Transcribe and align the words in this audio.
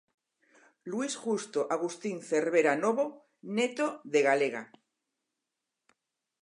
Luis 0.91 1.15
Justo 1.25 1.59
Agustín 1.75 2.17
Cervera 2.29 2.73
Novo, 2.83 3.05
neto 3.55 3.87
de 4.13 4.19
galega. 4.27 4.63